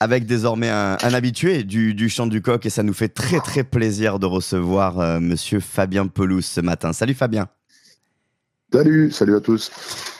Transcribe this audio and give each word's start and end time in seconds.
avec 0.00 0.26
désormais 0.26 0.70
un, 0.70 0.96
habitué 1.00 1.64
du, 1.64 1.94
du 1.94 2.08
chant 2.08 2.26
du 2.26 2.40
coq 2.40 2.64
et 2.64 2.70
ça 2.70 2.82
nous 2.82 2.94
fait 2.94 3.08
très 3.08 3.40
très 3.40 3.64
plaisir 3.64 4.18
de 4.18 4.26
recevoir 4.26 5.00
euh, 5.00 5.20
monsieur 5.20 5.60
Fabien 5.60 6.06
Pelouse 6.06 6.46
ce 6.46 6.60
matin. 6.60 6.92
Salut 6.92 7.14
Fabien. 7.14 7.48
Salut, 8.72 9.10
salut 9.10 9.34
à 9.34 9.40
tous. 9.40 9.70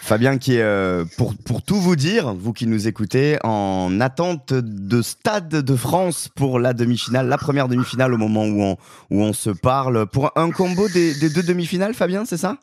Fabien 0.00 0.38
qui 0.38 0.54
est, 0.54 0.62
euh, 0.62 1.04
pour, 1.18 1.34
pour 1.36 1.62
tout 1.62 1.78
vous 1.78 1.96
dire, 1.96 2.32
vous 2.32 2.54
qui 2.54 2.66
nous 2.66 2.88
écoutez, 2.88 3.38
en 3.44 4.00
attente 4.00 4.54
de 4.54 5.02
Stade 5.02 5.48
de 5.50 5.76
France 5.76 6.30
pour 6.34 6.58
la 6.58 6.72
demi-finale, 6.72 7.28
la 7.28 7.36
première 7.36 7.68
demi-finale 7.68 8.14
au 8.14 8.16
moment 8.16 8.46
où 8.46 8.62
on, 8.62 8.76
où 9.10 9.22
on 9.22 9.34
se 9.34 9.50
parle, 9.50 10.06
pour 10.06 10.32
un 10.36 10.50
combo 10.50 10.88
des, 10.88 11.14
des 11.14 11.28
deux 11.28 11.42
demi-finales, 11.42 11.92
Fabien, 11.92 12.24
c'est 12.24 12.38
ça? 12.38 12.56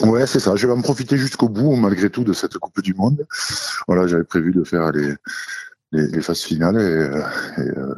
Ouais, 0.00 0.26
c'est 0.26 0.40
ça. 0.40 0.56
Je 0.56 0.66
vais 0.66 0.72
en 0.72 0.82
profiter 0.82 1.16
jusqu'au 1.16 1.48
bout, 1.48 1.76
malgré 1.76 2.10
tout, 2.10 2.24
de 2.24 2.32
cette 2.32 2.58
Coupe 2.58 2.82
du 2.82 2.94
Monde. 2.94 3.24
Voilà, 3.86 4.08
j'avais 4.08 4.24
prévu 4.24 4.50
de 4.50 4.64
faire 4.64 4.90
les, 4.90 5.14
les, 5.94 6.20
phases 6.20 6.42
finales 6.42 6.76
et, 6.76 6.78
euh, 6.78 7.22
euh, 7.58 7.94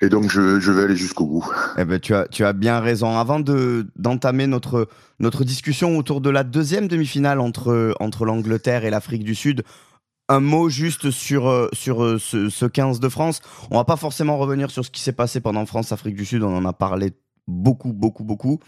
et, 0.00 0.08
donc 0.08 0.30
je, 0.30 0.70
vais 0.70 0.82
aller 0.84 0.96
jusqu'au 0.96 1.26
bout. 1.26 1.44
Eh 1.78 1.84
ben, 1.84 1.98
tu, 1.98 2.14
as, 2.14 2.26
tu 2.28 2.44
as 2.44 2.52
bien 2.52 2.80
raison. 2.80 3.18
Avant 3.18 3.40
de, 3.40 3.86
d'entamer 3.96 4.46
notre, 4.46 4.88
notre 5.18 5.44
discussion 5.44 5.98
autour 5.98 6.20
de 6.20 6.30
la 6.30 6.44
deuxième 6.44 6.88
demi-finale 6.88 7.40
entre, 7.40 7.94
entre 8.00 8.24
l'Angleterre 8.24 8.84
et 8.84 8.90
l'Afrique 8.90 9.24
du 9.24 9.34
Sud, 9.34 9.62
un 10.28 10.40
mot 10.40 10.68
juste 10.68 11.10
sur, 11.10 11.48
euh, 11.48 11.68
sur 11.72 12.20
ce, 12.20 12.48
ce 12.48 12.66
15 12.66 13.00
de 13.00 13.08
France. 13.08 13.40
On 13.70 13.76
va 13.76 13.84
pas 13.84 13.96
forcément 13.96 14.38
revenir 14.38 14.70
sur 14.70 14.84
ce 14.84 14.90
qui 14.90 15.00
s'est 15.00 15.12
passé 15.12 15.40
pendant 15.40 15.66
France-Afrique 15.66 16.16
du 16.16 16.24
Sud, 16.24 16.42
on 16.42 16.56
en 16.56 16.64
a 16.64 16.72
parlé 16.72 17.12
beaucoup, 17.46 17.92
beaucoup, 17.92 18.24
beaucoup. 18.24 18.60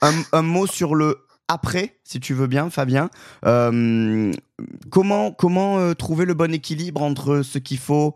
Un, 0.00 0.12
un 0.32 0.42
mot 0.42 0.66
sur 0.66 0.94
le 0.94 1.18
après, 1.48 1.98
si 2.04 2.20
tu 2.20 2.34
veux 2.34 2.46
bien, 2.46 2.70
Fabien. 2.70 3.10
Euh, 3.44 4.32
comment 4.90 5.32
comment 5.32 5.78
euh, 5.78 5.94
trouver 5.94 6.24
le 6.24 6.34
bon 6.34 6.52
équilibre 6.52 7.02
entre 7.02 7.42
ce 7.42 7.58
qu'il 7.58 7.78
faut 7.78 8.14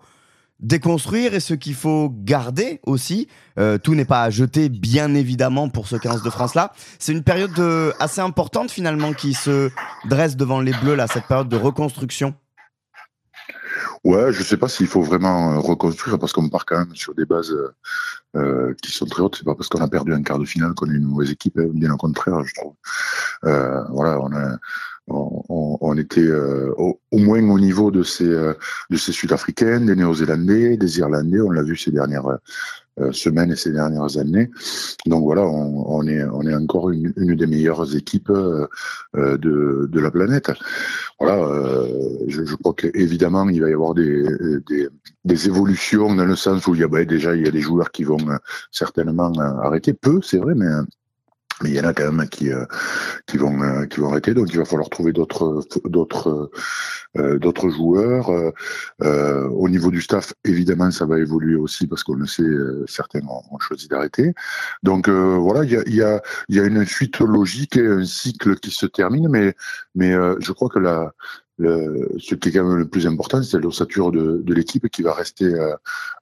déconstruire 0.61 1.35
et 1.35 1.41
ce 1.41 1.53
qu'il 1.53 1.75
faut 1.75 2.11
garder 2.11 2.81
aussi? 2.87 3.29
Euh, 3.59 3.79
tout 3.79 3.95
n'est 3.95 4.07
pas 4.07 4.23
à 4.23 4.31
jeter, 4.31 4.69
bien 4.69 5.15
évidemment, 5.15 5.69
pour 5.69 5.87
ce 5.87 5.97
15 5.97 6.23
de 6.23 6.31
France-là. 6.31 6.73
C'est 6.99 7.13
une 7.13 7.23
période 7.23 7.61
assez 8.01 8.21
importante, 8.21 8.71
finalement, 8.71 9.13
qui 9.13 9.35
se 9.35 9.71
dresse 10.09 10.37
devant 10.37 10.61
les 10.61 10.73
Bleus, 10.73 10.95
là, 10.95 11.07
cette 11.07 11.27
période 11.27 11.49
de 11.49 11.57
reconstruction. 11.57 12.35
Ouais, 14.05 14.33
je 14.33 14.43
sais 14.43 14.57
pas 14.57 14.69
s'il 14.69 14.87
faut 14.87 15.03
vraiment 15.03 15.61
reconstruire 15.61 16.19
parce 16.19 16.33
qu'on 16.33 16.49
part 16.49 16.65
quand 16.65 16.79
même 16.79 16.95
sur 16.95 17.15
des 17.15 17.27
bases 17.27 17.55
euh, 18.37 18.75
qui 18.83 18.93
sont 18.93 19.07
très 19.07 19.23
hautes. 19.23 19.37
C'est 19.39 19.45
pas 19.45 19.55
parce 19.55 19.69
qu'on 19.69 19.81
a 19.81 19.89
perdu 19.89 20.13
un 20.13 20.23
quart 20.23 20.39
de 20.39 20.45
finale 20.45 20.75
qu'on 20.75 20.91
est 20.91 20.95
une 20.95 21.05
mauvaise 21.07 21.31
équipe, 21.31 21.59
hein, 21.59 21.69
bien 21.73 21.93
au 21.93 21.97
contraire, 21.97 22.45
je 22.45 22.55
trouve. 22.55 22.75
Euh, 23.45 23.83
voilà, 23.91 24.21
on 24.21 24.33
a 24.33 24.57
on, 25.09 25.97
était 25.97 26.21
euh, 26.21 26.75
au, 26.77 26.99
moins 27.13 27.39
au 27.49 27.61
niveau 27.61 27.93
de 27.93 28.03
ces 28.03 28.25
de 28.25 28.97
ces 28.97 29.13
Sud-Africaines, 29.13 29.87
des 29.87 29.95
Néo-Zélandais, 29.95 30.77
des 30.77 30.99
Irlandais. 30.99 31.41
On 31.41 31.51
l'a 31.51 31.63
vu 31.63 31.77
ces 31.77 31.93
dernières 31.93 32.27
semaines 33.13 33.53
et 33.53 33.57
ces 33.57 33.73
dernières 33.73 34.17
années. 34.17 34.51
Donc 35.07 35.25
voilà, 35.25 35.43
on, 35.43 35.85
on 35.87 36.07
est, 36.07 36.25
on 36.25 36.43
est 36.43 36.55
encore 36.55 36.91
une, 36.91 37.13
une 37.17 37.35
des 37.35 37.47
meilleures 37.47 37.95
équipes 37.97 38.31
euh, 38.31 38.67
euh 39.17 39.37
de, 39.37 39.89
de 39.91 40.01
la 40.01 40.11
planète. 40.11 40.51
Voilà, 41.21 41.37
euh, 41.37 41.89
je, 42.27 42.45
je, 42.45 42.55
crois 42.57 42.75
qu'évidemment, 42.75 43.49
il 43.49 43.61
va 43.61 43.71
y 43.71 43.75
avoir 43.75 43.95
des, 43.95 44.23
des, 44.69 44.89
des, 45.25 45.47
évolutions 45.47 46.15
dans 46.15 46.25
le 46.25 46.37
sens 46.37 46.67
où 46.67 46.75
il 46.75 46.81
y 46.81 46.85
a 46.85 46.89
bah, 46.89 47.05
déjà 47.05 47.35
il 47.35 47.45
y 47.45 47.49
a 47.49 47.51
des 47.51 47.61
joueurs 47.61 47.91
qui 47.91 48.05
vont 48.05 48.19
certainement 48.71 49.33
arrêter, 49.63 49.93
peu, 49.93 50.21
c'est 50.23 50.39
vrai, 50.39 50.55
mais 50.55 50.67
mais 51.63 51.71
il 51.71 51.77
y 51.77 51.81
en 51.81 51.85
a 51.85 51.95
quand 51.95 52.13
même 52.13 52.29
qui 52.29 52.53
euh, 52.53 52.67
qui 53.27 53.39
vont 53.39 53.63
euh, 53.63 53.87
qui 53.87 54.01
vont 54.01 54.11
arrêter. 54.11 54.35
Donc 54.35 54.51
il 54.53 54.59
va 54.59 54.65
falloir 54.65 54.91
trouver 54.91 55.13
d'autres 55.13 55.63
d'autres 55.87 56.51
euh, 57.17 57.39
d'autres 57.39 57.71
joueurs. 57.71 58.31
Au 59.01 59.69
niveau 59.69 59.91
du 59.91 60.03
staff 60.03 60.35
évidemment 60.45 60.91
ça 60.91 61.07
va 61.07 61.19
évoluer 61.19 61.57
aussi 61.57 61.87
parce 61.87 62.03
qu'on 62.03 62.15
le 62.15 62.27
sait 62.27 62.45
certains 62.87 63.21
ont, 63.21 63.59
choisi 63.59 63.89
d'arrêter. 63.89 64.35
Donc 64.83 65.09
voilà 65.09 65.65
il 65.65 65.71
y 65.71 65.77
a 65.77 65.83
il 65.87 65.95
y 65.95 66.03
a 66.03 66.23
il 66.49 66.57
y 66.57 66.61
a 66.61 66.65
une 66.65 66.85
suite 66.85 67.21
logique 67.21 67.77
et 67.77 67.87
un 67.87 68.05
cycle 68.05 68.57
qui 68.57 68.71
se 68.71 68.87
termine. 68.87 69.29
Mais 69.29 69.55
mais 69.95 70.13
je 70.41 70.53
crois 70.53 70.69
que 70.69 70.79
la 70.79 71.13
le, 71.59 72.09
ce 72.19 72.35
qui 72.35 72.49
est 72.49 72.53
quand 72.53 72.65
même 72.65 72.79
le 72.79 72.89
plus 72.89 73.07
important, 73.07 73.43
c'est 73.43 73.59
l'ossature 73.59 74.13
de, 74.13 74.43
de 74.43 74.55
l'équipe 74.55 74.89
qui 74.91 75.03
va 75.03 75.15
rester 75.15 75.47
euh, 75.47 75.75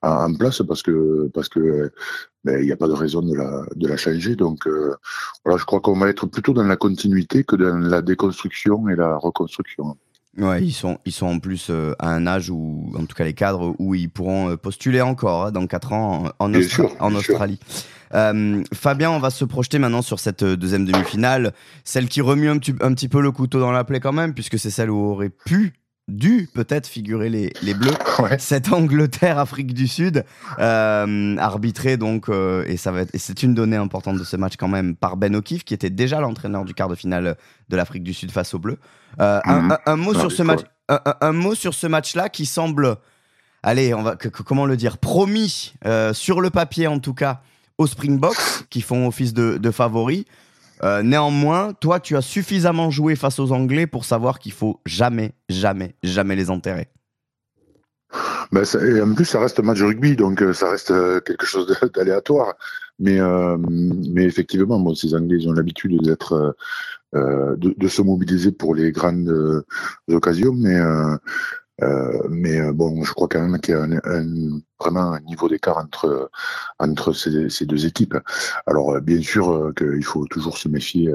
en 0.03 0.33
place 0.35 0.63
parce 0.67 0.83
que 0.83 1.29
parce 1.35 1.49
que 1.49 1.91
ben, 2.45 2.61
il 2.61 2.67
n'y 2.67 2.73
a 2.73 2.77
pas 2.77 2.89
de 2.89 2.93
raison 2.93 3.23
de 3.23 3.35
la, 3.35 3.65
de 3.75 3.89
la 3.89 3.97
changer. 3.97 4.37
Donc 4.37 4.67
euh, 4.67 4.95
voilà, 5.45 5.59
je 5.59 5.65
crois 5.65 5.81
qu'on 5.81 5.99
va 5.99 6.09
être 6.09 6.27
plutôt 6.27 6.53
dans 6.53 6.65
la 6.65 6.77
continuité 6.77 7.43
que 7.43 7.57
dans 7.57 7.79
la 7.79 8.03
déconstruction 8.03 8.89
et 8.89 8.97
la 8.97 9.17
reconstruction. 9.17 9.97
Ouais, 10.37 10.63
ils 10.65 10.73
sont, 10.73 10.99
ils 11.05 11.13
sont 11.13 11.27
en 11.27 11.39
plus 11.39 11.69
euh, 11.71 11.95
à 11.99 12.11
un 12.11 12.27
âge 12.27 12.51
où, 12.51 12.93
en 12.97 13.07
tout 13.07 13.15
cas 13.15 13.25
les 13.25 13.35
cadres, 13.35 13.75
où 13.79 13.95
ils 13.95 14.11
pourront 14.11 14.57
postuler 14.57 15.01
encore 15.01 15.47
hein, 15.47 15.53
dans 15.53 15.67
4 15.67 15.93
ans 15.93 16.25
en, 16.39 16.53
en, 16.53 17.15
Australie. 17.15 17.61
Euh, 18.15 18.63
Fabien, 18.73 19.11
on 19.11 19.19
va 19.19 19.31
se 19.31 19.45
projeter 19.45 19.79
maintenant 19.79 20.03
sur 20.03 20.21
cette 20.21 20.43
euh, 20.43 20.57
deuxième 20.57 20.85
demi-finale, 20.85 21.53
celle 21.85 22.09
qui 22.09 22.21
remue 22.21 22.49
un, 22.49 22.57
un, 22.81 22.95
petit 22.95 23.09
peu 23.09 23.21
le 23.21 23.33
couteau 23.33 23.61
dans 23.61 23.73
la 23.73 23.85
plaie 23.85 24.01
quand 24.01 24.13
même, 24.13 24.35
puisque 24.35 24.59
c'est 24.59 24.71
celle 24.71 24.91
où 24.91 24.99
aurait 24.99 25.31
pu 25.31 25.73
dû 26.09 26.49
peut-être 26.53 26.87
figurer 26.87 27.31
les, 27.31 27.53
les 27.63 27.75
Bleus. 27.75 27.95
Cette 28.39 28.73
Angleterre-Afrique 28.73 29.73
du 29.73 29.89
Sud, 29.89 30.25
euh, 30.59 31.37
arbitrée 31.39 31.97
donc, 31.97 32.29
et 32.29 32.77
ça 32.77 32.93
va 32.93 33.03
et 33.03 33.19
c'est 33.19 33.43
une 33.43 33.55
donnée 33.55 33.77
importante 33.77 34.19
de 34.19 34.25
ce 34.25 34.37
match 34.37 34.55
quand 34.59 34.69
même, 34.69 34.97
par 34.97 35.17
Ben 35.17 35.35
O'Keefe, 35.35 35.65
qui 35.65 35.75
était 35.75 35.91
déjà 35.91 36.21
l'entraîneur 36.21 36.65
du 36.65 36.75
quart 36.75 36.89
de 36.89 36.95
finale 36.95 37.37
de 37.69 37.77
l'Afrique 37.77 38.03
du 38.03 38.15
Sud 38.15 38.31
face 38.31 38.55
aux 38.55 38.59
Bleus. 38.59 38.79
Un, 39.19 39.97
mot 39.97 40.15
sur 40.15 40.31
ce 40.31 40.43
match, 40.43 40.61
un, 40.89 41.33
mot 41.33 41.55
sur 41.55 41.75
ce 41.75 41.87
match-là 41.87 42.29
qui 42.29 42.47
semble, 42.47 42.97
allez, 43.63 43.95
on 43.95 44.03
va, 44.03 44.17
comment 44.17 44.67
le 44.67 44.77
dire, 44.77 44.99
promis 44.99 45.75
sur 46.13 46.41
le 46.41 46.51
papier 46.51 46.87
en 46.87 46.99
tout 46.99 47.15
cas 47.15 47.41
aux 47.79 47.87
Springboks, 47.87 48.67
qui 48.71 48.81
font 48.81 49.07
office 49.09 49.35
de, 49.35 49.59
de 49.59 49.71
favoris. 49.71 50.25
Euh, 50.83 51.03
néanmoins, 51.03 51.73
toi, 51.75 52.01
tu 52.01 52.17
as 52.17 52.23
suffisamment 52.23 52.91
joué 52.91 53.17
face 53.17 53.39
aux 53.39 53.53
Anglais 53.53 53.87
pour 53.87 54.05
savoir 54.05 54.39
qu'il 54.39 54.53
faut 54.53 54.81
jamais, 54.87 55.33
jamais, 55.49 55.95
jamais 56.03 56.37
les 56.37 56.51
enterrer. 56.51 56.89
Ben, 58.53 58.65
et 58.81 59.01
en 59.01 59.15
plus, 59.15 59.25
ça 59.25 59.41
reste 59.41 59.61
match 59.61 59.83
rugby, 59.83 60.15
donc 60.17 60.43
euh, 60.43 60.53
ça 60.53 60.71
reste 60.71 60.91
euh, 60.91 61.21
quelque 61.21 61.47
chose 61.47 61.77
d'aléatoire. 61.95 62.55
Mais, 63.01 63.19
mais 63.59 64.23
effectivement, 64.23 64.95
ces 64.95 65.17
Anglais 65.17 65.39
ils 65.41 65.49
ont 65.49 65.53
l'habitude 65.53 66.01
d'être, 66.01 66.55
de, 67.13 67.75
de, 67.77 67.89
se 67.89 68.03
mobiliser 68.03 68.53
pour 68.53 68.77
les 68.77 68.93
grandes 68.93 69.65
occasions, 70.09 70.55
mais 70.55 70.79
euh, 71.83 72.29
mais 72.31 72.61
euh, 72.61 72.73
bon, 72.73 73.03
je 73.03 73.13
crois 73.13 73.29
quand 73.29 73.41
même 73.41 73.61
qu'il 73.61 73.75
y 73.75 73.77
a 73.77 73.83
un, 73.83 74.61
vraiment 74.79 75.13
un 75.13 75.21
niveau 75.21 75.49
d'écart 75.49 75.79
entre 75.79 76.31
entre 76.79 77.13
ces, 77.13 77.49
ces, 77.51 77.67
deux 77.67 77.87
équipes. 77.87 78.17
Alors 78.67 78.95
euh, 78.95 79.01
bien 79.01 79.21
sûr 79.21 79.73
qu'il 79.77 80.05
faut 80.05 80.27
toujours 80.27 80.59
se 80.59 80.69
méfier 80.69 81.13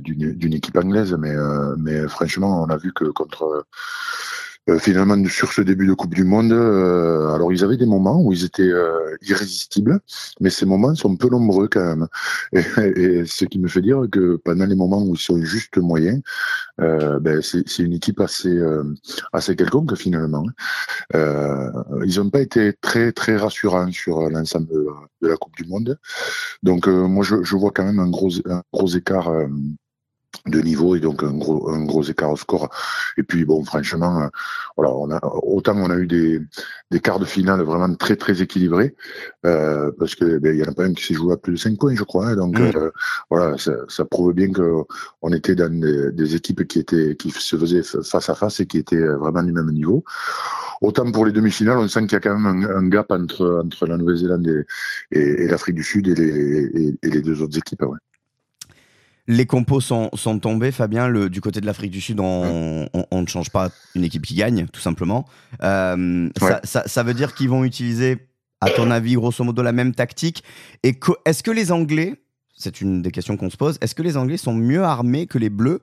d'une 0.00 0.52
équipe 0.52 0.76
anglaise, 0.76 1.14
mais 1.18 1.34
mais 1.78 2.06
franchement, 2.08 2.62
on 2.62 2.66
a 2.66 2.76
vu 2.76 2.92
que 2.92 3.04
contre 3.06 3.66
euh, 4.70 4.78
finalement 4.78 5.16
sur 5.28 5.52
ce 5.52 5.60
début 5.60 5.88
de 5.88 5.94
Coupe 5.94 6.14
du 6.14 6.22
Monde. 6.22 6.52
Euh, 6.52 7.34
alors 7.34 7.52
ils 7.52 7.64
avaient 7.64 7.76
des 7.76 7.86
moments 7.86 8.22
où 8.22 8.32
ils 8.32 8.44
étaient 8.44 8.62
euh, 8.62 9.16
irrésistibles, 9.22 9.98
mais 10.40 10.50
ces 10.50 10.66
moments 10.66 10.94
sont 10.94 11.16
peu 11.16 11.28
nombreux 11.28 11.66
quand 11.66 11.84
même. 11.84 12.06
Et, 12.52 12.60
et, 13.00 13.26
ce 13.26 13.44
qui 13.44 13.58
me 13.58 13.66
fait 13.66 13.80
dire 13.80 14.02
que 14.10 14.36
pendant 14.36 14.66
les 14.66 14.76
moments 14.76 15.02
où 15.02 15.14
ils 15.14 15.20
sont 15.20 15.40
juste 15.42 15.78
moyens, 15.78 16.22
ben, 16.78 17.40
c'est 17.42 17.78
une 17.78 17.92
équipe 17.94 18.20
assez 18.20 18.60
assez 19.32 19.56
quelconque 19.56 19.96
finalement. 19.96 20.44
ils 21.14 22.18
n'ont 22.18 22.30
pas 22.30 22.40
été 22.40 22.72
très 22.80 23.12
très 23.12 23.36
rassurants 23.36 23.90
sur 23.90 24.28
l'ensemble 24.30 24.68
de, 24.68 25.28
la 25.28 25.36
Coupe 25.36 25.56
du 25.56 25.64
Monde. 25.64 25.98
Donc 26.62 26.86
moi 26.86 27.24
je, 27.24 27.42
je, 27.42 27.56
vois 27.56 27.70
quand 27.72 27.84
même 27.84 28.00
un 28.00 28.10
gros 28.10 28.30
un 28.46 28.62
gros 28.72 28.88
écart 28.88 29.30
de 30.46 30.60
niveau 30.60 30.96
et 30.96 31.00
donc 31.00 31.22
un 31.22 31.32
gros 31.32 31.70
un 31.70 31.84
gros 31.84 32.02
écart 32.02 32.30
au 32.30 32.36
score 32.36 32.68
et 33.16 33.22
puis 33.22 33.44
bon 33.44 33.64
franchement 33.64 34.22
euh, 34.22 34.28
voilà 34.76 34.92
on 34.92 35.10
a 35.10 35.20
autant 35.42 35.76
on 35.76 35.90
a 35.90 35.96
eu 35.96 36.06
des 36.06 36.40
des 36.90 37.00
quarts 37.00 37.20
de 37.20 37.24
finale 37.24 37.62
vraiment 37.62 37.94
très 37.94 38.16
très 38.16 38.42
équilibrés 38.42 38.94
euh, 39.46 39.92
parce 39.98 40.14
que 40.16 40.38
ben, 40.38 40.54
il 40.54 40.60
y 40.60 40.64
en 40.66 40.72
a 40.72 40.74
pas 40.74 40.84
un 40.84 40.94
qui 40.94 41.04
s'est 41.04 41.14
joué 41.14 41.34
à 41.34 41.36
plus 41.36 41.52
de 41.52 41.58
5 41.58 41.78
points 41.78 41.94
je 41.94 42.02
crois 42.02 42.28
hein, 42.28 42.36
donc 42.36 42.58
mm. 42.58 42.72
euh, 42.76 42.90
voilà 43.30 43.56
ça, 43.56 43.72
ça, 43.88 44.04
prouve 44.04 44.32
bien 44.32 44.50
que 44.50 44.82
on 45.20 45.32
était 45.32 45.54
dans 45.54 45.72
des, 45.72 46.34
équipes 46.34 46.66
qui 46.66 46.80
étaient 46.80 47.14
qui 47.16 47.30
se 47.30 47.56
faisaient 47.56 47.82
face 47.82 48.28
à 48.28 48.34
face 48.34 48.60
et 48.60 48.66
qui 48.66 48.78
étaient 48.78 49.06
vraiment 49.06 49.42
du 49.42 49.52
même 49.52 49.70
niveau 49.70 50.02
autant 50.80 51.10
pour 51.12 51.24
les 51.24 51.32
demi-finales 51.32 51.78
on 51.78 51.88
sent 51.88 52.02
qu'il 52.02 52.12
y 52.12 52.16
a 52.16 52.20
quand 52.20 52.38
même 52.38 52.68
un, 52.68 52.88
gap 52.88 53.12
entre 53.12 53.62
entre 53.64 53.86
la 53.86 53.96
Nouvelle-Zélande 53.96 54.64
et, 55.12 55.18
et, 55.18 55.46
l'Afrique 55.46 55.76
du 55.76 55.84
Sud 55.84 56.08
et 56.08 56.14
les 56.14 56.96
et, 57.02 57.10
les 57.10 57.22
deux 57.22 57.42
autres 57.42 57.58
équipes 57.58 57.82
ouais. 57.82 57.98
Les 59.28 59.46
compos 59.46 59.80
sont, 59.80 60.10
sont 60.14 60.38
tombés, 60.40 60.72
Fabien. 60.72 61.06
Le, 61.06 61.30
du 61.30 61.40
côté 61.40 61.60
de 61.60 61.66
l'Afrique 61.66 61.92
du 61.92 62.00
Sud, 62.00 62.18
on, 62.18 62.88
on, 62.92 63.22
ne 63.22 63.26
change 63.26 63.50
pas 63.50 63.70
une 63.94 64.02
équipe 64.02 64.26
qui 64.26 64.34
gagne, 64.34 64.66
tout 64.66 64.80
simplement. 64.80 65.26
Euh, 65.62 66.28
ça, 66.64 66.82
ça, 66.86 67.02
veut 67.04 67.14
dire 67.14 67.34
qu'ils 67.34 67.48
vont 67.48 67.62
utiliser, 67.62 68.26
à 68.60 68.70
ton 68.70 68.90
avis, 68.90 69.14
grosso 69.14 69.44
modo, 69.44 69.62
la 69.62 69.70
même 69.70 69.94
tactique. 69.94 70.42
Et 70.82 70.98
est-ce 71.24 71.44
que 71.44 71.52
les 71.52 71.70
Anglais, 71.70 72.16
c'est 72.56 72.80
une 72.80 73.00
des 73.00 73.12
questions 73.12 73.36
qu'on 73.36 73.50
se 73.50 73.56
pose, 73.56 73.78
est-ce 73.80 73.94
que 73.94 74.02
les 74.02 74.16
Anglais 74.16 74.36
sont 74.36 74.54
mieux 74.54 74.82
armés 74.82 75.28
que 75.28 75.38
les 75.38 75.50
Bleus, 75.50 75.82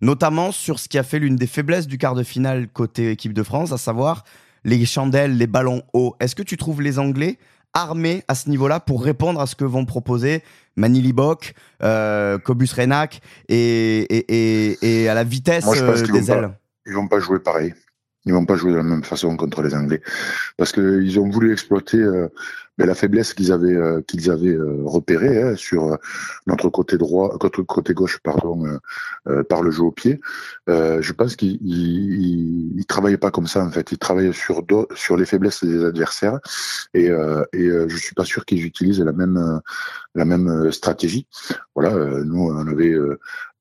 notamment 0.00 0.50
sur 0.50 0.80
ce 0.80 0.88
qui 0.88 0.98
a 0.98 1.04
fait 1.04 1.20
l'une 1.20 1.36
des 1.36 1.46
faiblesses 1.46 1.86
du 1.86 1.96
quart 1.96 2.16
de 2.16 2.24
finale 2.24 2.66
côté 2.66 3.12
équipe 3.12 3.34
de 3.34 3.44
France, 3.44 3.70
à 3.70 3.78
savoir 3.78 4.24
les 4.64 4.84
chandelles, 4.84 5.36
les 5.36 5.46
ballons 5.46 5.82
hauts? 5.92 6.16
Est-ce 6.18 6.34
que 6.34 6.42
tu 6.42 6.56
trouves 6.56 6.82
les 6.82 6.98
Anglais 6.98 7.38
armés 7.74 8.24
à 8.28 8.34
ce 8.34 8.48
niveau-là 8.48 8.80
pour 8.80 9.02
répondre 9.02 9.40
à 9.40 9.46
ce 9.46 9.54
que 9.54 9.64
vont 9.64 9.84
proposer 9.84 10.42
Manili 10.76 11.12
Bok, 11.12 11.54
euh, 11.82 12.38
Cobus 12.38 12.72
Renak 12.74 13.20
et, 13.48 15.06
à 15.08 15.14
la 15.14 15.24
vitesse 15.24 15.66
des 16.12 16.30
ailes 16.30 16.50
Ils 16.86 16.94
vont 16.94 17.08
pas 17.08 17.20
jouer 17.20 17.38
pareil. 17.38 17.74
Ils 18.26 18.34
vont 18.34 18.44
pas 18.44 18.56
jouer 18.56 18.72
de 18.72 18.76
la 18.76 18.82
même 18.82 19.02
façon 19.02 19.34
contre 19.36 19.62
les 19.62 19.74
Anglais 19.74 20.02
parce 20.58 20.72
qu'ils 20.72 21.18
ont 21.18 21.28
voulu 21.28 21.52
exploiter 21.52 21.98
euh, 21.98 22.28
ben, 22.78 22.86
la 22.86 22.94
faiblesse 22.94 23.34
qu'ils 23.34 23.52
avaient 23.52 23.74
euh, 23.74 24.00
qu'ils 24.02 24.30
avaient 24.30 24.54
euh, 24.54 24.82
repérée 24.84 25.42
hein, 25.42 25.56
sur 25.56 25.98
notre 26.46 26.68
côté 26.70 26.96
droit, 26.96 27.36
côté, 27.38 27.94
gauche 27.94 28.18
pardon, 28.22 28.64
par 29.48 29.62
le 29.62 29.70
jeu 29.70 29.82
au 29.82 29.90
pied. 29.90 30.20
je 30.68 31.12
pense 31.12 31.36
qu'ils 31.36 31.58
ils, 31.62 32.86
travaillaient 32.86 33.16
pas 33.16 33.30
comme 33.30 33.46
ça 33.46 33.64
en 33.64 33.70
fait. 33.70 33.92
Ils 33.92 33.98
travaillaient 33.98 34.32
sur 34.32 34.64
sur 34.94 35.16
les 35.16 35.26
faiblesses 35.26 35.64
des 35.64 35.84
adversaires 35.84 36.38
et 36.94 37.06
et 37.06 37.70
je 37.88 37.96
suis 37.96 38.14
pas 38.14 38.24
sûr 38.24 38.44
qu'ils 38.44 38.64
utilisent 38.64 39.00
la 39.00 39.12
même 39.12 39.60
la 40.14 40.24
même 40.24 40.72
stratégie. 40.72 41.26
Voilà, 41.74 41.90
nous 42.24 42.50
on 42.50 42.66
avait 42.66 42.96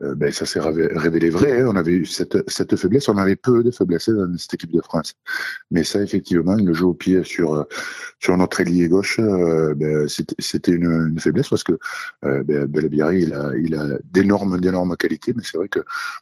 euh, 0.01 0.15
ben, 0.15 0.31
ça 0.31 0.45
s'est 0.45 0.61
révélé 0.61 1.29
vrai. 1.29 1.61
Hein. 1.61 1.67
On 1.69 1.75
avait 1.75 1.91
eu 1.91 2.05
cette, 2.05 2.49
cette, 2.49 2.75
faiblesse. 2.75 3.09
On 3.09 3.17
avait 3.17 3.35
peu 3.35 3.63
de 3.63 3.71
faiblesses 3.71 4.09
dans 4.09 4.37
cette 4.37 4.53
équipe 4.53 4.71
de 4.71 4.81
France. 4.81 5.13
Mais 5.71 5.83
ça, 5.83 6.01
effectivement, 6.01 6.55
le 6.55 6.73
jeu 6.73 6.85
au 6.85 6.93
pied 6.93 7.23
sur 7.23 7.65
sur 8.19 8.37
notre 8.37 8.61
ailier 8.61 8.87
gauche, 8.87 8.98
euh, 9.19 9.73
ben, 9.75 10.07
c'était 10.07 10.71
une, 10.71 11.19
faiblesse 11.19 11.49
parce 11.49 11.63
que 11.63 11.77
euh, 12.25 12.43
ben, 12.43 12.69
il 12.91 13.01
a, 13.33 13.55
il 13.57 13.75
a 13.75 13.97
d'énormes 14.03 14.59
d'énormes 14.59 14.95
qualités. 14.97 15.33
Mais 15.35 15.43
c'est 15.43 15.57
vrai 15.57 15.69
que 15.69 15.79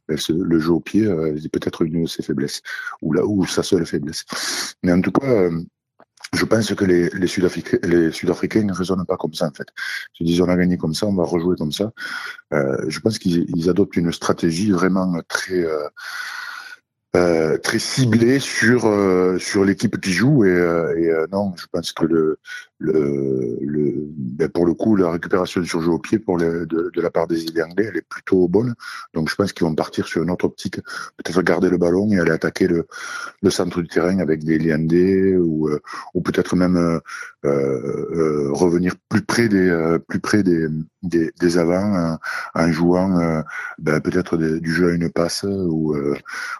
ben, 0.07 0.17
le 0.29 0.59
jeu 0.59 0.71
au 0.71 0.79
pied 0.79 1.05
euh, 1.05 1.35
c'est 1.41 1.51
peut-être 1.51 1.83
une 1.83 2.03
de 2.03 2.07
ses 2.07 2.23
faiblesses 2.23 2.61
ou 3.01 3.13
là 3.13 3.25
où 3.25 3.45
sa 3.45 3.63
seule 3.63 3.85
faiblesse. 3.85 4.25
Mais 4.83 4.91
en 4.91 5.01
tout 5.01 5.11
cas. 5.11 5.49
Je 6.33 6.43
pense 6.43 6.73
que 6.73 6.83
les, 6.83 7.27
Sud-Africains 7.27 8.63
ne 8.63 8.73
raisonnent 8.73 9.05
pas 9.05 9.15
comme 9.15 9.33
ça 9.33 9.45
en 9.47 9.51
fait. 9.51 9.67
Ils 10.19 10.27
disent 10.27 10.41
on 10.41 10.49
a 10.49 10.57
gagné 10.57 10.77
comme 10.77 10.93
ça, 10.93 11.05
on 11.05 11.15
va 11.15 11.23
rejouer 11.23 11.55
comme 11.55 11.71
ça. 11.71 11.93
Je 12.51 12.99
pense 12.99 13.17
qu'ils 13.17 13.69
adoptent 13.69 13.95
une 13.95 14.11
stratégie 14.11 14.71
vraiment 14.71 15.21
très 15.29 15.65
euh, 17.15 17.57
très 17.57 17.79
ciblée 17.79 18.39
sur 18.39 18.81
sur 19.39 19.63
l'équipe 19.63 19.99
qui 19.99 20.11
joue 20.11 20.43
et, 20.43 21.25
non, 21.31 21.53
je 21.57 21.65
pense 21.71 21.91
que 21.91 22.37
le, 22.79 23.57
le 23.61 24.07
ben 24.17 24.49
pour 24.49 24.65
le 24.65 24.73
coup 24.73 24.95
la 24.95 25.11
récupération 25.11 25.63
sur 25.63 25.81
jeu 25.81 25.89
au 25.89 25.99
pied 25.99 26.19
pour 26.19 26.37
de, 26.37 26.65
de, 26.65 27.01
la 27.01 27.09
part 27.09 27.27
des 27.27 27.43
Irlandais 27.45 27.87
elle 27.89 27.97
est 27.97 28.07
plutôt 28.07 28.47
bonne. 28.47 28.75
Donc 29.13 29.29
je 29.29 29.35
pense 29.35 29.53
qu'ils 29.53 29.65
vont 29.65 29.75
partir 29.75 30.07
sur 30.07 30.23
une 30.23 30.29
autre 30.29 30.45
optique, 30.45 30.75
peut-être 31.17 31.41
garder 31.41 31.69
le 31.69 31.77
ballon 31.77 32.11
et 32.11 32.19
aller 32.19 32.31
attaquer 32.31 32.67
le, 32.67 32.87
le 33.41 33.49
centre 33.49 33.81
du 33.81 33.87
terrain 33.87 34.19
avec 34.19 34.43
des 34.43 34.55
Irlandais 34.57 35.35
ou 35.37 35.69
ou 36.13 36.21
peut-être 36.21 36.55
même 36.55 36.99
revenir 37.43 38.93
plus 39.09 39.21
près 39.21 39.47
des 39.47 39.97
plus 40.07 40.19
près 40.19 40.43
des 40.43 40.67
des, 41.03 41.31
des 41.39 41.57
avants 41.57 42.17
en, 42.53 42.71
jouant 42.71 43.43
ben, 43.79 44.01
peut-être 44.01 44.37
du 44.37 44.71
jeu 44.71 44.89
à 44.91 44.93
une 44.93 45.09
passe 45.09 45.43
ou 45.43 45.95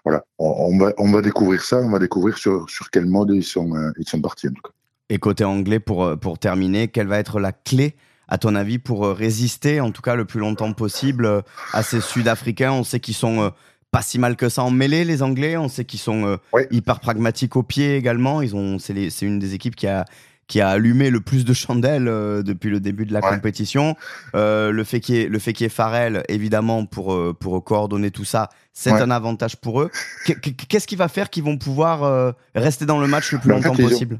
voilà 0.04 0.24
on, 0.40 0.78
va, 0.78 0.94
on 0.98 1.12
va 1.12 1.22
découvrir 1.22 1.64
ça, 1.64 1.78
on 1.78 1.90
va 1.90 2.00
découvrir 2.00 2.38
sur, 2.38 2.70
sur 2.70 2.90
quel 2.90 3.06
mode 3.06 3.32
ils 3.32 3.44
sont, 3.44 3.76
euh, 3.76 3.92
ils 3.98 4.08
sont 4.08 4.22
partis 4.22 4.48
en 4.48 4.52
tout 4.52 4.62
cas. 4.62 4.77
Et 5.10 5.20
côté 5.20 5.44
anglais, 5.44 5.80
pour, 5.80 6.04
euh, 6.04 6.16
pour 6.16 6.38
terminer, 6.38 6.88
quelle 6.88 7.08
va 7.08 7.18
être 7.18 7.40
la 7.40 7.52
clé, 7.52 7.96
à 8.28 8.38
ton 8.38 8.56
avis, 8.56 8.78
pour 8.78 9.06
euh, 9.06 9.14
résister, 9.14 9.80
en 9.80 9.92
tout 9.92 10.02
cas 10.02 10.16
le 10.16 10.26
plus 10.26 10.40
longtemps 10.40 10.74
possible, 10.74 11.44
à 11.74 11.84
ces 11.84 12.02
Sud-Africains? 12.02 12.72
On 12.72 12.84
sait 12.84 13.00
qu'ils 13.00 13.16
sont 13.16 13.52
pas 13.92 14.02
si 14.02 14.20
mal 14.20 14.36
que 14.36 14.50
ça 14.50 14.64
en 14.64 14.72
mêlée, 14.72 15.06
les 15.06 15.24
Anglais. 15.24 15.56
On 15.56 15.70
sait 15.70 15.86
qu'ils 15.86 16.02
sont 16.02 16.38
hyper 16.72 17.00
pragmatiques 17.00 17.56
au 17.56 17.64
pied 17.64 17.96
également. 17.96 18.42
Ils 18.42 18.56
ont, 18.56 18.80
c'est 18.80 19.10
une 19.22 19.40
des 19.40 19.54
équipes 19.54 19.78
qui 19.78 19.88
a, 19.88 20.06
qui 20.48 20.62
a 20.62 20.70
allumé 20.70 21.10
le 21.10 21.20
plus 21.20 21.46
de 21.46 21.54
chandelles 21.54 22.08
euh, 22.08 22.42
depuis 22.42 22.70
le 22.70 22.80
début 22.80 23.06
de 23.06 23.14
la 23.14 23.22
compétition. 23.22 23.96
Euh, 24.34 24.72
le 24.72 24.84
fait 24.84 25.00
qu'il 25.00 25.16
y 25.16 25.20
ait, 25.20 25.28
le 25.28 25.40
fait 25.40 25.54
qu'il 25.54 25.66
y 25.66 25.68
ait 25.68 25.70
Farrell, 25.70 26.24
évidemment, 26.30 26.86
pour, 26.86 27.14
euh, 27.14 27.36
pour 27.38 27.64
coordonner 27.64 28.12
tout 28.12 28.26
ça, 28.26 28.50
c'est 28.74 28.92
un 28.92 29.12
avantage 29.12 29.58
pour 29.58 29.82
eux. 29.82 29.92
Qu'est-ce 30.26 30.88
qui 30.88 30.96
va 30.96 31.08
faire 31.08 31.30
qu'ils 31.30 31.44
vont 31.44 31.58
pouvoir 31.58 32.34
rester 32.56 32.86
dans 32.86 33.00
le 33.00 33.08
match 33.08 33.32
le 33.32 33.40
plus 33.40 33.50
longtemps 33.50 33.76
possible? 33.76 34.20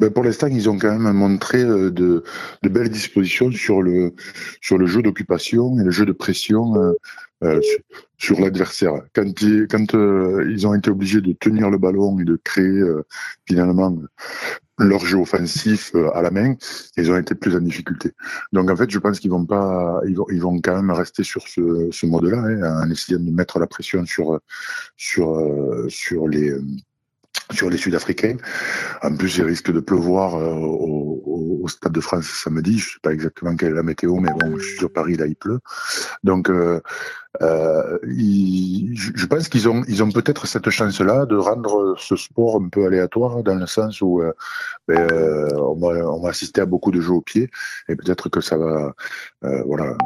Ben 0.00 0.10
pour 0.10 0.24
l'instant, 0.24 0.46
ils 0.48 0.68
ont 0.68 0.78
quand 0.78 0.98
même 0.98 1.12
montré 1.12 1.64
de, 1.64 1.90
de, 1.90 2.68
belles 2.68 2.90
dispositions 2.90 3.50
sur 3.50 3.82
le, 3.82 4.14
sur 4.60 4.78
le 4.78 4.86
jeu 4.86 5.02
d'occupation 5.02 5.78
et 5.78 5.84
le 5.84 5.90
jeu 5.90 6.04
de 6.04 6.12
pression 6.12 6.74
euh, 7.42 7.60
sur, 8.18 8.40
l'adversaire. 8.40 8.94
Quand, 9.14 9.40
ils, 9.42 9.66
quand 9.68 9.94
ils 9.94 10.66
ont 10.66 10.74
été 10.74 10.90
obligés 10.90 11.20
de 11.20 11.32
tenir 11.32 11.70
le 11.70 11.78
ballon 11.78 12.18
et 12.18 12.24
de 12.24 12.38
créer 12.42 12.82
finalement 13.46 13.96
leur 14.78 15.04
jeu 15.04 15.18
offensif 15.18 15.92
euh, 15.94 16.10
à 16.14 16.22
la 16.22 16.30
main, 16.30 16.54
ils 16.96 17.10
ont 17.10 17.16
été 17.16 17.34
plus 17.34 17.56
en 17.56 17.60
difficulté. 17.60 18.12
Donc 18.52 18.70
en 18.70 18.76
fait, 18.76 18.90
je 18.90 18.98
pense 18.98 19.20
qu'ils 19.20 19.30
vont 19.30 19.44
pas, 19.44 20.00
ils 20.06 20.16
vont, 20.16 20.26
ils 20.30 20.40
vont 20.40 20.60
quand 20.60 20.76
même 20.76 20.90
rester 20.90 21.22
sur 21.24 21.46
ce, 21.48 21.88
ce 21.90 22.06
mode-là, 22.06 22.38
hein, 22.38 22.82
en 22.84 22.90
essayant 22.90 23.20
de 23.20 23.30
mettre 23.30 23.58
la 23.58 23.66
pression 23.66 24.04
sur 24.04 24.38
sur 24.96 25.34
euh, 25.38 25.86
sur 25.88 26.28
les 26.28 26.54
sur 27.52 27.70
les 27.70 27.76
Sud-Africains. 27.76 28.36
En 29.02 29.16
plus, 29.16 29.36
il 29.38 29.44
risque 29.44 29.72
de 29.72 29.80
pleuvoir 29.80 30.36
euh, 30.36 30.52
au, 30.52 31.60
au, 31.62 31.68
Stade 31.68 31.92
de 31.92 32.00
France 32.00 32.26
samedi. 32.26 32.78
Je 32.78 32.92
sais 32.92 33.00
pas 33.02 33.12
exactement 33.12 33.56
quelle 33.56 33.72
est 33.72 33.76
la 33.76 33.82
météo, 33.82 34.16
mais 34.16 34.30
bon, 34.38 34.56
sur 34.78 34.92
Paris, 34.92 35.16
là, 35.16 35.26
il 35.26 35.34
pleut. 35.34 35.58
Donc, 36.22 36.48
euh, 36.48 36.80
euh, 37.42 37.98
je 38.02 39.26
pense 39.26 39.48
qu'ils 39.48 39.68
ont, 39.68 40.10
peut-être 40.10 40.46
cette 40.46 40.70
chance-là 40.70 41.26
de 41.26 41.36
rendre 41.36 41.94
ce 41.98 42.16
sport 42.16 42.60
un 42.62 42.68
peu 42.68 42.86
aléatoire, 42.86 43.42
dans 43.42 43.54
le 43.54 43.66
sens 43.66 44.00
où 44.00 44.20
euh, 44.20 44.32
ben, 44.88 45.08
euh, 45.12 45.48
on, 45.56 45.74
va, 45.74 45.88
on, 46.10 46.24
assister 46.26 46.60
à 46.60 46.66
beaucoup 46.66 46.90
de 46.90 47.00
jeux 47.00 47.12
au 47.12 47.20
pied, 47.20 47.50
et 47.88 47.96
peut-être 47.96 48.28
que 48.28 48.40
ça 48.40 48.56
va, 48.56 48.94
voilà, 49.42 49.96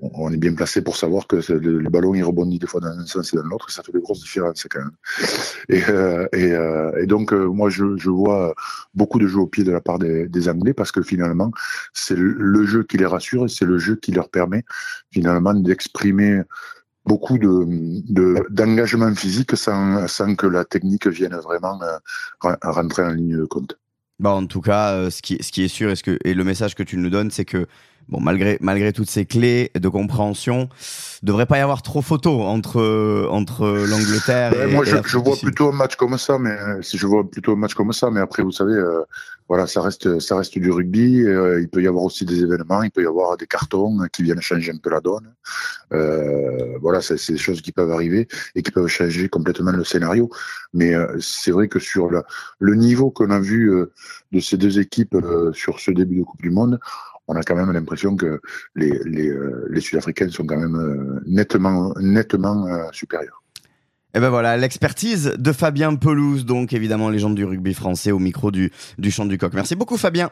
on 0.00 0.32
est 0.32 0.36
bien 0.36 0.54
placé 0.54 0.82
pour 0.82 0.96
savoir 0.96 1.26
que 1.26 1.36
le, 1.52 1.78
le, 1.78 1.90
ballon 1.90 2.14
il 2.14 2.24
rebondit 2.24 2.58
des 2.58 2.66
fois 2.66 2.80
dans 2.80 2.88
un 2.88 3.06
sens 3.06 3.32
et 3.32 3.36
dans 3.36 3.44
l'autre, 3.44 3.66
et 3.68 3.72
ça 3.72 3.82
fait 3.82 3.92
de 3.92 3.98
grosses 3.98 4.20
différences 4.20 4.66
quand 4.70 4.80
même. 4.80 6.28
Et, 6.32 7.06
donc 7.06 7.32
moi 7.32 7.70
je, 7.70 7.96
je, 7.96 8.10
vois 8.10 8.54
beaucoup 8.94 9.18
de 9.18 9.26
jeux 9.26 9.40
au 9.40 9.46
pied 9.46 9.64
de 9.64 9.72
la 9.72 9.80
part 9.80 9.98
des, 9.98 10.28
des 10.28 10.48
Anglais 10.48 10.74
parce 10.74 10.92
que 10.92 11.02
finalement 11.02 11.50
c'est 11.92 12.16
le 12.16 12.64
jeu 12.66 12.82
qui 12.82 12.96
les 12.98 13.06
rassure 13.06 13.44
et 13.44 13.48
c'est 13.48 13.64
le 13.64 13.78
jeu 13.78 13.96
qui 13.96 14.12
leur 14.12 14.28
permet 14.28 14.64
finalement 15.10 15.54
d'exprimer 15.54 16.42
beaucoup 17.08 17.38
de 17.38 17.50
d'engagement 18.50 19.14
physique 19.14 19.56
sans, 19.56 20.06
sans, 20.06 20.34
que 20.36 20.46
la 20.46 20.64
technique 20.64 21.06
vienne 21.06 21.36
vraiment 21.36 21.80
euh, 21.82 22.54
rentrer 22.62 23.04
en 23.04 23.14
ligne 23.18 23.38
de 23.38 23.46
compte. 23.46 23.78
Bon, 24.20 24.30
en 24.30 24.46
tout 24.46 24.60
cas, 24.60 24.94
euh, 24.94 25.10
ce, 25.10 25.22
qui, 25.22 25.38
ce 25.40 25.52
qui 25.52 25.62
est 25.64 25.68
sûr 25.68 25.90
et, 25.90 25.96
ce 25.96 26.02
que, 26.02 26.18
et 26.24 26.34
le 26.34 26.44
message 26.44 26.74
que 26.74 26.82
tu 26.82 26.96
nous 26.96 27.10
donnes, 27.10 27.30
c'est 27.30 27.44
que 27.44 27.66
bon, 28.08 28.20
malgré, 28.20 28.58
malgré 28.60 28.92
toutes 28.92 29.10
ces 29.10 29.26
clés 29.26 29.70
de 29.74 29.88
compréhension, 29.88 30.68
devrait 31.22 31.46
pas 31.46 31.58
y 31.58 31.60
avoir 31.60 31.82
trop 31.82 32.02
photo 32.02 32.42
entre, 32.42 33.26
entre 33.30 33.66
l'Angleterre 33.88 34.52
et, 34.60 34.72
Moi, 34.72 34.84
je, 34.84 34.96
je 35.04 35.18
vois 35.18 35.36
plutôt 35.36 35.68
un 35.68 35.72
match 35.72 35.96
comme 35.96 36.18
ça, 36.18 36.38
mais 36.38 36.56
si 36.82 36.98
je 36.98 37.06
vois 37.06 37.28
plutôt 37.28 37.52
un 37.52 37.56
match 37.56 37.74
comme 37.74 37.92
ça, 37.92 38.10
mais 38.10 38.20
après, 38.20 38.42
vous 38.42 38.52
savez, 38.52 38.74
euh, 38.74 39.02
voilà, 39.48 39.66
ça 39.66 39.80
reste, 39.80 40.18
ça 40.20 40.36
reste 40.36 40.58
du 40.58 40.70
rugby. 40.70 41.22
Euh, 41.22 41.60
il 41.60 41.68
peut 41.68 41.82
y 41.82 41.86
avoir 41.86 42.04
aussi 42.04 42.26
des 42.26 42.42
événements, 42.42 42.82
il 42.82 42.90
peut 42.90 43.02
y 43.02 43.06
avoir 43.06 43.36
des 43.38 43.46
cartons 43.46 43.98
qui 44.12 44.22
viennent 44.22 44.42
changer 44.42 44.72
un 44.72 44.76
peu 44.76 44.90
la 44.90 45.00
donne. 45.00 45.34
Euh, 45.94 46.76
voilà, 46.82 47.00
c'est 47.00 47.32
des 47.32 47.38
choses 47.38 47.62
qui 47.62 47.72
peuvent 47.72 47.90
arriver 47.90 48.28
et 48.54 48.62
qui 48.62 48.70
peuvent 48.70 48.88
changer 48.88 49.28
complètement 49.30 49.72
le 49.72 49.84
scénario. 49.84 50.28
Mais 50.74 50.94
euh, 50.94 51.18
c'est 51.18 51.50
vrai 51.50 51.68
que 51.68 51.78
sur 51.78 52.10
le 52.58 52.74
niveau 52.74 53.10
qu'on 53.10 53.30
a 53.30 53.40
vu 53.40 53.72
de 54.32 54.40
ces 54.40 54.58
deux 54.58 54.78
équipes 54.80 55.16
sur 55.54 55.80
ce 55.80 55.90
début 55.90 56.18
de 56.18 56.24
Coupe 56.24 56.42
du 56.42 56.50
Monde, 56.50 56.78
on 57.28 57.36
a 57.36 57.42
quand 57.42 57.54
même 57.54 57.70
l'impression 57.72 58.16
que 58.16 58.40
les, 58.74 58.98
les, 59.04 59.28
euh, 59.28 59.80
Sud-Africains 59.80 60.30
sont 60.30 60.46
quand 60.46 60.56
même 60.56 60.76
euh, 60.76 61.20
nettement, 61.26 61.92
nettement 62.00 62.66
euh, 62.66 62.84
supérieurs. 62.92 63.42
Et 64.14 64.20
ben 64.20 64.30
voilà, 64.30 64.56
l'expertise 64.56 65.34
de 65.38 65.52
Fabien 65.52 65.94
Pelouse, 65.94 66.46
donc 66.46 66.72
évidemment 66.72 67.10
légende 67.10 67.34
du 67.34 67.44
rugby 67.44 67.74
français 67.74 68.10
au 68.10 68.18
micro 68.18 68.50
du, 68.50 68.72
du 68.96 69.10
chant 69.10 69.26
du 69.26 69.36
coq. 69.36 69.52
Merci 69.52 69.76
beaucoup 69.76 69.98
Fabien. 69.98 70.30